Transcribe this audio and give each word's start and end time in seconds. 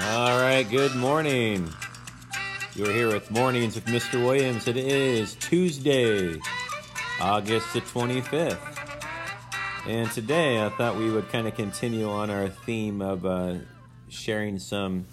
right, 0.00 0.66
good 0.70 0.94
morning. 0.94 1.72
You're 2.74 2.92
here 2.92 3.08
with 3.08 3.30
Mornings 3.30 3.74
with 3.74 3.86
Mr. 3.86 4.24
Williams. 4.24 4.66
It 4.66 4.76
is 4.76 5.34
Tuesday, 5.36 6.36
August 7.20 7.72
the 7.72 7.80
25th. 7.80 8.58
And 9.86 10.10
today 10.10 10.64
I 10.64 10.70
thought 10.70 10.96
we 10.96 11.10
would 11.10 11.28
kind 11.28 11.46
of 11.46 11.54
continue 11.54 12.08
on 12.08 12.30
our 12.30 12.48
theme 12.48 13.02
of 13.02 13.24
uh, 13.24 13.56
sharing 14.08 14.58
some 14.58 15.06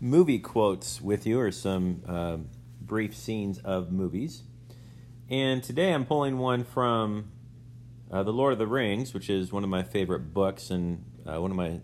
movie 0.00 0.38
quotes 0.38 1.00
with 1.00 1.26
you 1.26 1.40
or 1.40 1.50
some 1.50 2.02
uh, 2.06 2.36
brief 2.80 3.16
scenes 3.16 3.58
of 3.58 3.90
movies. 3.90 4.42
And 5.28 5.62
today 5.62 5.92
I'm 5.92 6.04
pulling 6.04 6.38
one 6.38 6.64
from 6.64 7.32
uh, 8.10 8.22
The 8.22 8.32
Lord 8.32 8.52
of 8.52 8.58
the 8.58 8.66
Rings, 8.66 9.12
which 9.12 9.30
is 9.30 9.52
one 9.52 9.64
of 9.64 9.70
my 9.70 9.82
favorite 9.82 10.32
books 10.32 10.70
and 10.70 11.04
uh, 11.26 11.40
one 11.40 11.50
of 11.50 11.56
my 11.56 11.80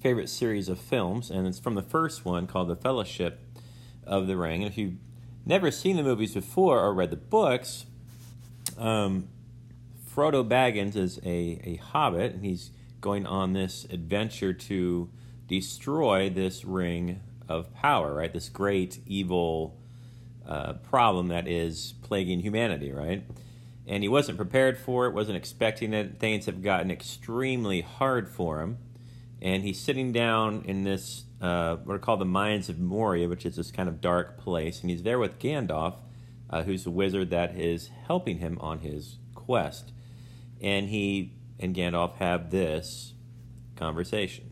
favorite 0.00 0.28
series 0.28 0.68
of 0.68 0.78
films. 0.78 1.30
And 1.30 1.46
it's 1.46 1.58
from 1.58 1.74
the 1.74 1.82
first 1.82 2.24
one 2.24 2.46
called 2.46 2.68
The 2.68 2.76
Fellowship 2.76 3.40
of 4.04 4.26
the 4.26 4.36
Ring. 4.36 4.62
And 4.62 4.70
if 4.70 4.78
you've 4.78 4.96
never 5.44 5.70
seen 5.70 5.96
the 5.96 6.02
movies 6.02 6.34
before 6.34 6.80
or 6.80 6.94
read 6.94 7.10
the 7.10 7.16
books, 7.16 7.86
um, 8.76 9.28
Frodo 10.14 10.46
Baggins 10.46 10.96
is 10.96 11.18
a, 11.24 11.60
a 11.64 11.76
hobbit, 11.76 12.34
and 12.34 12.44
he's 12.44 12.70
going 13.00 13.26
on 13.26 13.52
this 13.52 13.86
adventure 13.90 14.52
to 14.52 15.08
destroy 15.46 16.28
this 16.28 16.64
ring 16.64 17.20
of 17.48 17.72
power, 17.74 18.14
right? 18.14 18.32
This 18.32 18.48
great 18.48 18.98
evil 19.06 19.76
uh, 20.46 20.74
problem 20.74 21.28
that 21.28 21.46
is 21.46 21.94
plaguing 22.02 22.40
humanity, 22.40 22.92
right? 22.92 23.22
And 23.86 24.02
he 24.02 24.08
wasn't 24.08 24.36
prepared 24.36 24.76
for 24.76 25.06
it, 25.06 25.14
wasn't 25.14 25.36
expecting 25.36 25.94
it. 25.94 26.18
Things 26.18 26.46
have 26.46 26.62
gotten 26.62 26.90
extremely 26.90 27.80
hard 27.80 28.28
for 28.28 28.60
him. 28.60 28.78
And 29.40 29.62
he's 29.62 29.80
sitting 29.80 30.12
down 30.12 30.62
in 30.64 30.84
this, 30.84 31.24
uh, 31.40 31.76
what 31.76 31.94
are 31.94 31.98
called 31.98 32.20
the 32.20 32.24
Mines 32.24 32.68
of 32.68 32.78
Moria, 32.78 33.28
which 33.28 33.46
is 33.46 33.56
this 33.56 33.70
kind 33.70 33.88
of 33.88 34.00
dark 34.00 34.38
place. 34.38 34.80
And 34.80 34.90
he's 34.90 35.04
there 35.04 35.18
with 35.18 35.38
Gandalf, 35.38 35.98
uh, 36.50 36.64
who's 36.64 36.86
a 36.86 36.90
wizard 36.90 37.30
that 37.30 37.56
is 37.56 37.90
helping 38.06 38.38
him 38.38 38.58
on 38.60 38.80
his 38.80 39.18
quest. 39.34 39.92
And 40.60 40.88
he 40.88 41.34
and 41.60 41.74
Gandalf 41.74 42.16
have 42.16 42.50
this 42.50 43.14
conversation. 43.76 44.50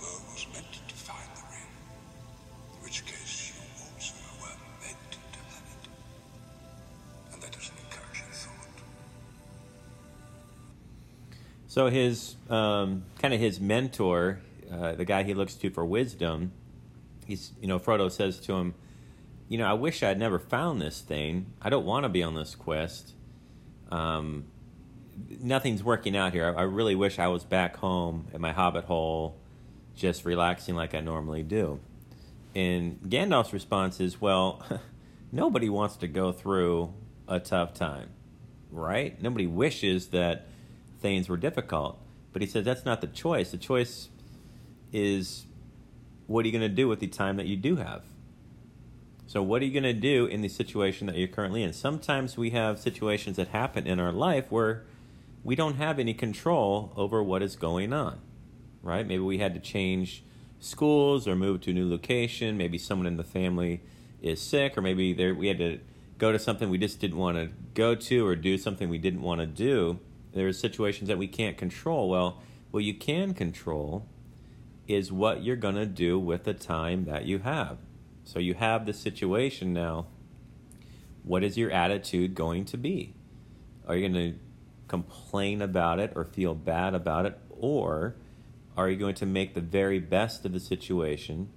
Bilbo 0.00 0.32
was 0.32 0.46
meant 0.52 0.72
to 0.88 0.94
find 0.94 1.28
the 1.34 1.42
ring, 1.50 1.68
in 2.76 2.82
which 2.82 3.04
case 3.04 3.52
you 3.52 3.60
also 3.94 4.14
were 4.40 4.56
meant 4.80 4.96
to 5.12 5.18
have 5.50 5.66
it. 5.70 5.88
And 7.34 7.42
that 7.42 7.56
is 7.56 7.68
an 7.68 7.76
encouraging 7.84 8.32
thought. 8.32 8.82
So 11.66 11.88
his 11.88 12.36
um, 12.48 13.04
kind 13.18 13.34
of 13.34 13.40
his 13.40 13.60
mentor, 13.60 14.40
uh, 14.72 14.92
the 14.92 15.04
guy 15.04 15.22
he 15.22 15.34
looks 15.34 15.54
to 15.56 15.70
for 15.70 15.84
wisdom, 15.84 16.52
he's 17.26 17.52
you 17.60 17.68
know 17.68 17.78
Frodo 17.78 18.10
says 18.10 18.40
to 18.40 18.54
him, 18.54 18.74
you 19.48 19.58
know 19.58 19.66
I 19.66 19.74
wish 19.74 20.02
I'd 20.02 20.18
never 20.18 20.38
found 20.38 20.80
this 20.80 21.00
thing. 21.00 21.52
I 21.60 21.70
don't 21.70 21.84
want 21.84 22.04
to 22.04 22.08
be 22.08 22.22
on 22.22 22.34
this 22.34 22.54
quest. 22.54 23.12
Um, 23.90 24.44
nothing's 25.40 25.82
working 25.82 26.16
out 26.16 26.32
here. 26.32 26.54
I, 26.56 26.60
I 26.60 26.62
really 26.62 26.94
wish 26.94 27.18
I 27.18 27.28
was 27.28 27.44
back 27.44 27.76
home 27.76 28.26
at 28.32 28.40
my 28.40 28.52
hobbit 28.52 28.84
hole, 28.84 29.36
just 30.00 30.24
relaxing 30.24 30.74
like 30.74 30.94
I 30.94 31.00
normally 31.00 31.42
do. 31.42 31.78
And 32.54 33.00
Gandalf's 33.02 33.52
response 33.52 34.00
is, 34.00 34.20
well, 34.20 34.62
nobody 35.32 35.68
wants 35.68 35.96
to 35.98 36.08
go 36.08 36.32
through 36.32 36.92
a 37.28 37.38
tough 37.38 37.74
time, 37.74 38.08
right? 38.72 39.20
Nobody 39.22 39.46
wishes 39.46 40.08
that 40.08 40.46
things 41.00 41.28
were 41.28 41.36
difficult. 41.36 41.98
But 42.32 42.42
he 42.42 42.48
says 42.48 42.64
that's 42.64 42.84
not 42.84 43.00
the 43.00 43.06
choice. 43.06 43.50
The 43.50 43.58
choice 43.58 44.08
is 44.92 45.46
what 46.26 46.44
are 46.44 46.48
you 46.48 46.52
going 46.52 46.68
to 46.68 46.74
do 46.74 46.88
with 46.88 47.00
the 47.00 47.06
time 47.06 47.36
that 47.36 47.46
you 47.46 47.56
do 47.56 47.76
have? 47.76 48.02
So, 49.26 49.42
what 49.42 49.62
are 49.62 49.64
you 49.64 49.72
going 49.72 49.84
to 49.84 49.92
do 49.92 50.26
in 50.26 50.42
the 50.42 50.48
situation 50.48 51.06
that 51.06 51.16
you're 51.16 51.28
currently 51.28 51.62
in? 51.62 51.72
Sometimes 51.72 52.36
we 52.36 52.50
have 52.50 52.80
situations 52.80 53.36
that 53.36 53.48
happen 53.48 53.86
in 53.86 54.00
our 54.00 54.10
life 54.10 54.50
where 54.50 54.82
we 55.44 55.54
don't 55.54 55.76
have 55.76 55.98
any 55.98 56.14
control 56.14 56.92
over 56.96 57.22
what 57.22 57.42
is 57.42 57.54
going 57.54 57.92
on, 57.92 58.18
right? 58.82 59.06
Maybe 59.06 59.22
we 59.22 59.38
had 59.38 59.54
to 59.54 59.60
change 59.60 60.24
schools 60.58 61.26
or 61.26 61.34
move 61.36 61.62
to 61.62 61.70
a 61.70 61.74
new 61.74 61.88
location. 61.88 62.56
Maybe 62.56 62.78
someone 62.78 63.06
in 63.06 63.16
the 63.16 63.24
family 63.24 63.82
is 64.22 64.40
sick, 64.40 64.76
or 64.76 64.82
maybe 64.82 65.12
there, 65.12 65.34
we 65.34 65.48
had 65.48 65.58
to 65.58 65.80
go 66.18 66.32
to 66.32 66.38
something 66.38 66.68
we 66.68 66.78
just 66.78 67.00
didn't 67.00 67.16
want 67.16 67.36
to 67.38 67.48
go 67.74 67.94
to 67.94 68.26
or 68.26 68.36
do 68.36 68.58
something 68.58 68.88
we 68.88 68.98
didn't 68.98 69.22
want 69.22 69.40
to 69.40 69.46
do. 69.46 69.98
There 70.32 70.46
are 70.46 70.52
situations 70.52 71.08
that 71.08 71.18
we 71.18 71.26
can't 71.26 71.56
control. 71.56 72.08
Well, 72.08 72.40
what 72.70 72.84
you 72.84 72.94
can 72.94 73.34
control 73.34 74.06
is 74.86 75.10
what 75.10 75.42
you're 75.42 75.56
going 75.56 75.76
to 75.76 75.86
do 75.86 76.18
with 76.18 76.44
the 76.44 76.54
time 76.54 77.04
that 77.04 77.24
you 77.24 77.38
have. 77.38 77.78
So 78.24 78.38
you 78.38 78.54
have 78.54 78.86
the 78.86 78.92
situation 78.92 79.72
now. 79.72 80.06
What 81.22 81.42
is 81.42 81.56
your 81.56 81.70
attitude 81.70 82.34
going 82.34 82.64
to 82.66 82.76
be? 82.76 83.14
Are 83.86 83.96
you 83.96 84.08
going 84.08 84.32
to 84.32 84.38
complain 84.88 85.62
about 85.62 85.98
it 85.98 86.12
or 86.14 86.24
feel 86.24 86.54
bad 86.54 86.94
about 86.94 87.26
it? 87.26 87.38
Or 87.50 88.14
are 88.76 88.88
you 88.88 88.96
going 88.96 89.14
to 89.16 89.26
make 89.26 89.54
the 89.54 89.60
very 89.60 89.98
best 89.98 90.44
of 90.44 90.52
the 90.52 90.60
situation 90.60 91.50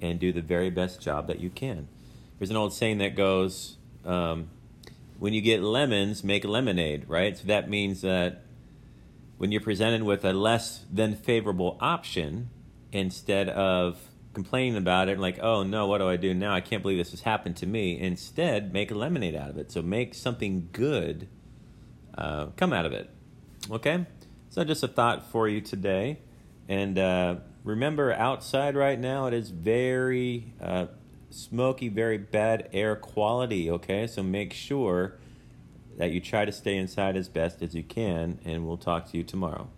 and 0.00 0.18
do 0.18 0.32
the 0.32 0.42
very 0.42 0.70
best 0.70 1.00
job 1.00 1.26
that 1.26 1.40
you 1.40 1.50
can? 1.50 1.88
There's 2.38 2.50
an 2.50 2.56
old 2.56 2.72
saying 2.72 2.98
that 2.98 3.14
goes, 3.14 3.76
um, 4.04 4.48
when 5.18 5.32
you 5.32 5.40
get 5.40 5.62
lemons, 5.62 6.24
make 6.24 6.44
lemonade, 6.44 7.08
right? 7.08 7.36
So 7.36 7.44
that 7.44 7.70
means 7.70 8.00
that 8.00 8.42
when 9.38 9.52
you're 9.52 9.60
presented 9.60 10.02
with 10.02 10.24
a 10.24 10.32
less 10.32 10.84
than 10.92 11.14
favorable 11.14 11.76
option, 11.80 12.50
instead 12.92 13.48
of 13.48 13.98
complaining 14.32 14.76
about 14.76 15.08
it, 15.08 15.18
like, 15.18 15.38
oh 15.40 15.62
no, 15.62 15.86
what 15.86 15.98
do 15.98 16.08
I 16.08 16.16
do 16.16 16.34
now? 16.34 16.54
I 16.54 16.60
can't 16.60 16.82
believe 16.82 16.98
this 16.98 17.10
has 17.10 17.22
happened 17.22 17.56
to 17.58 17.66
me. 17.66 17.98
Instead, 17.98 18.72
make 18.72 18.90
a 18.90 18.94
lemonade 18.94 19.34
out 19.34 19.50
of 19.50 19.58
it. 19.58 19.70
So 19.70 19.82
make 19.82 20.14
something 20.14 20.68
good 20.72 21.28
uh, 22.16 22.46
come 22.56 22.72
out 22.72 22.86
of 22.86 22.92
it. 22.92 23.10
Okay? 23.70 24.06
So 24.50 24.64
just 24.64 24.82
a 24.82 24.88
thought 24.88 25.26
for 25.30 25.48
you 25.48 25.60
today. 25.60 26.18
And 26.68 26.98
uh, 26.98 27.36
remember, 27.62 28.12
outside 28.12 28.76
right 28.76 28.98
now, 28.98 29.26
it 29.26 29.34
is 29.34 29.50
very 29.50 30.54
uh, 30.60 30.86
smoky, 31.30 31.88
very 31.88 32.18
bad 32.18 32.68
air 32.72 32.96
quality. 32.96 33.70
Okay? 33.70 34.06
So 34.06 34.22
make 34.22 34.52
sure 34.52 35.18
that 35.98 36.10
you 36.10 36.20
try 36.20 36.44
to 36.44 36.52
stay 36.52 36.76
inside 36.76 37.16
as 37.16 37.28
best 37.28 37.62
as 37.62 37.74
you 37.74 37.82
can, 37.82 38.38
and 38.44 38.66
we'll 38.66 38.76
talk 38.76 39.10
to 39.10 39.16
you 39.16 39.24
tomorrow. 39.24 39.68